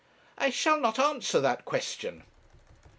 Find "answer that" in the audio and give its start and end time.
0.97-1.63